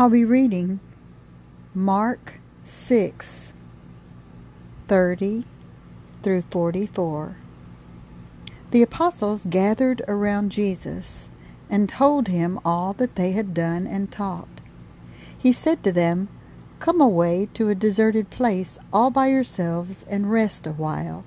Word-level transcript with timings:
I'll 0.00 0.10
be 0.10 0.24
reading 0.24 0.78
Mark 1.74 2.38
6 2.62 3.52
30 4.86 5.44
through 6.22 6.42
44. 6.42 7.36
The 8.70 8.82
apostles 8.82 9.44
gathered 9.50 10.02
around 10.06 10.52
Jesus 10.52 11.30
and 11.68 11.88
told 11.88 12.28
him 12.28 12.60
all 12.64 12.92
that 12.92 13.16
they 13.16 13.32
had 13.32 13.52
done 13.52 13.88
and 13.88 14.08
taught. 14.08 14.60
He 15.36 15.50
said 15.50 15.82
to 15.82 15.90
them, 15.90 16.28
Come 16.78 17.00
away 17.00 17.48
to 17.54 17.68
a 17.68 17.74
deserted 17.74 18.30
place 18.30 18.78
all 18.92 19.10
by 19.10 19.26
yourselves 19.26 20.04
and 20.08 20.30
rest 20.30 20.64
a 20.64 20.72
while. 20.74 21.24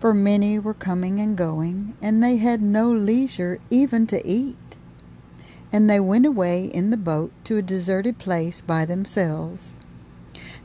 For 0.00 0.12
many 0.12 0.58
were 0.58 0.74
coming 0.74 1.20
and 1.20 1.38
going, 1.38 1.96
and 2.02 2.24
they 2.24 2.38
had 2.38 2.60
no 2.60 2.90
leisure 2.90 3.60
even 3.70 4.08
to 4.08 4.26
eat. 4.26 4.56
And 5.72 5.88
they 5.88 6.00
went 6.00 6.26
away 6.26 6.66
in 6.66 6.90
the 6.90 6.98
boat 6.98 7.32
to 7.44 7.56
a 7.56 7.62
deserted 7.62 8.18
place 8.18 8.60
by 8.60 8.84
themselves. 8.84 9.74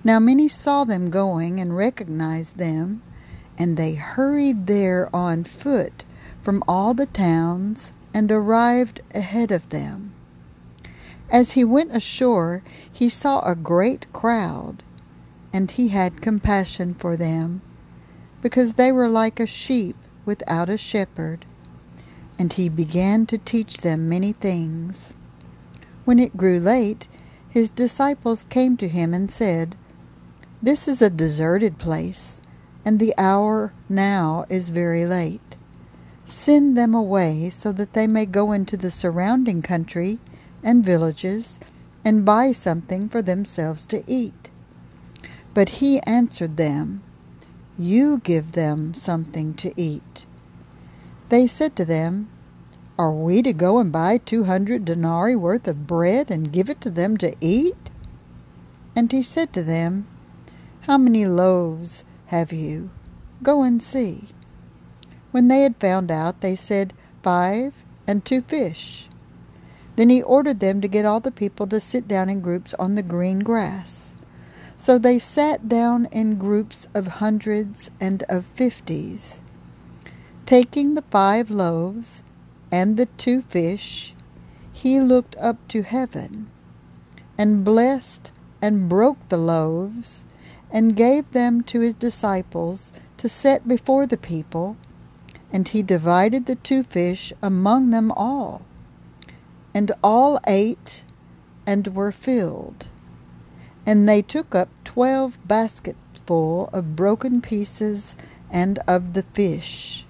Now 0.03 0.19
many 0.19 0.47
saw 0.47 0.83
them 0.83 1.09
going 1.09 1.59
and 1.59 1.75
recognized 1.75 2.57
them, 2.57 3.01
and 3.57 3.77
they 3.77 3.93
hurried 3.95 4.67
there 4.67 5.09
on 5.15 5.43
foot 5.43 6.03
from 6.41 6.63
all 6.67 6.93
the 6.93 7.07
towns 7.07 7.93
and 8.13 8.31
arrived 8.31 9.01
ahead 9.15 9.51
of 9.51 9.69
them. 9.69 10.13
As 11.29 11.53
he 11.53 11.63
went 11.63 11.95
ashore, 11.95 12.63
he 12.91 13.09
saw 13.09 13.41
a 13.41 13.55
great 13.55 14.11
crowd, 14.13 14.83
and 15.51 15.71
he 15.71 15.89
had 15.89 16.21
compassion 16.21 16.93
for 16.93 17.17
them, 17.17 17.61
because 18.41 18.75
they 18.75 18.91
were 18.91 19.09
like 19.09 19.39
a 19.39 19.47
sheep 19.47 19.95
without 20.25 20.69
a 20.69 20.77
shepherd 20.77 21.45
and 22.39 22.53
he 22.53 22.69
began 22.69 23.25
to 23.25 23.37
teach 23.37 23.77
them 23.77 24.07
many 24.07 24.31
things. 24.31 25.13
When 26.05 26.19
it 26.19 26.37
grew 26.37 26.59
late, 26.59 27.07
his 27.49 27.69
disciples 27.69 28.45
came 28.49 28.77
to 28.77 28.87
him 28.87 29.13
and 29.13 29.31
said, 29.31 29.75
This 30.61 30.87
is 30.87 31.01
a 31.01 31.09
deserted 31.09 31.79
place, 31.79 32.41
and 32.85 32.99
the 32.99 33.13
hour 33.17 33.73
now 33.89 34.45
is 34.49 34.69
very 34.69 35.05
late. 35.05 35.57
Send 36.23 36.77
them 36.77 36.93
away 36.93 37.49
so 37.49 37.71
that 37.71 37.93
they 37.93 38.05
may 38.05 38.25
go 38.25 38.51
into 38.51 38.77
the 38.77 38.91
surrounding 38.91 39.61
country 39.61 40.19
and 40.61 40.85
villages 40.85 41.59
and 42.05 42.23
buy 42.23 42.51
something 42.51 43.09
for 43.09 43.21
themselves 43.21 43.85
to 43.87 44.03
eat. 44.05 44.49
But 45.53 45.69
he 45.81 45.99
answered 46.01 46.57
them, 46.57 47.01
You 47.77 48.19
give 48.19 48.51
them 48.51 48.93
something 48.93 49.55
to 49.55 49.73
eat. 49.75 50.26
They 51.29 51.45
said 51.45 51.75
to 51.75 51.83
them, 51.83 52.29
Are 52.97 53.11
we 53.11 53.41
to 53.41 53.51
go 53.51 53.79
and 53.79 53.91
buy 53.91 54.17
two 54.17 54.45
hundred 54.45 54.85
denarii 54.85 55.35
worth 55.35 55.67
of 55.67 55.85
bread 55.85 56.31
and 56.31 56.53
give 56.53 56.69
it 56.69 56.79
to 56.81 56.89
them 56.89 57.17
to 57.17 57.35
eat? 57.41 57.89
And 58.95 59.11
he 59.11 59.21
said 59.21 59.51
to 59.53 59.63
them, 59.63 60.07
How 60.81 60.97
many 60.97 61.25
loaves 61.25 62.05
have 62.27 62.53
you? 62.53 62.89
Go 63.43 63.63
and 63.63 63.83
see. 63.83 64.29
When 65.31 65.49
they 65.49 65.63
had 65.63 65.75
found 65.77 66.11
out, 66.11 66.39
they 66.39 66.55
said, 66.55 66.93
Five 67.21 67.83
and 68.07 68.23
two 68.23 68.41
fish. 68.41 69.09
Then 69.97 70.09
he 70.09 70.21
ordered 70.21 70.61
them 70.61 70.79
to 70.79 70.87
get 70.87 71.05
all 71.05 71.19
the 71.19 71.31
people 71.31 71.67
to 71.67 71.81
sit 71.81 72.07
down 72.07 72.29
in 72.29 72.39
groups 72.39 72.73
on 72.75 72.95
the 72.95 73.03
green 73.03 73.39
grass. 73.39 74.13
So 74.77 74.97
they 74.97 75.19
sat 75.19 75.67
down 75.67 76.05
in 76.11 76.37
groups 76.37 76.87
of 76.93 77.07
hundreds 77.07 77.91
and 77.99 78.23
of 78.29 78.45
fifties. 78.45 79.43
Taking 80.47 80.93
the 80.93 81.03
five 81.11 81.51
loaves 81.51 82.23
and 82.71 82.95
the 82.95 83.07
two 83.17 83.41
fish, 83.41 84.15
he 84.71 85.01
looked 85.01 85.35
up 85.35 85.57
to 85.67 85.83
heaven, 85.83 86.47
and 87.37 87.65
blessed 87.65 88.31
and 88.61 88.87
broke 88.87 89.27
the 89.27 89.35
loaves, 89.35 90.23
and 90.71 90.95
gave 90.95 91.29
them 91.31 91.63
to 91.63 91.81
his 91.81 91.93
disciples 91.93 92.93
to 93.17 93.27
set 93.27 93.67
before 93.67 94.05
the 94.05 94.15
people, 94.15 94.77
and 95.51 95.67
he 95.67 95.83
divided 95.83 96.45
the 96.45 96.55
two 96.55 96.81
fish 96.81 97.33
among 97.41 97.89
them 97.89 98.09
all. 98.13 98.61
And 99.73 99.91
all 100.01 100.39
ate 100.47 101.03
and 101.65 101.89
were 101.89 102.13
filled. 102.13 102.87
And 103.85 104.07
they 104.07 104.21
took 104.21 104.55
up 104.55 104.69
twelve 104.85 105.37
basketful 105.45 106.69
of 106.71 106.95
broken 106.95 107.41
pieces 107.41 108.15
and 108.49 108.79
of 108.87 109.11
the 109.11 109.23
fish. 109.23 110.06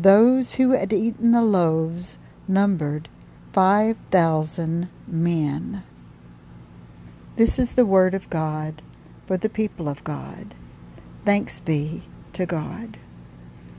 Those 0.00 0.54
who 0.54 0.70
had 0.70 0.92
eaten 0.92 1.32
the 1.32 1.42
loaves 1.42 2.20
numbered 2.46 3.08
five 3.52 3.96
thousand 4.12 4.88
men. 5.08 5.82
This 7.34 7.58
is 7.58 7.74
the 7.74 7.84
word 7.84 8.14
of 8.14 8.30
God 8.30 8.80
for 9.26 9.36
the 9.36 9.48
people 9.48 9.88
of 9.88 10.04
God. 10.04 10.54
Thanks 11.24 11.58
be 11.58 12.04
to 12.34 12.46
God. 12.46 12.98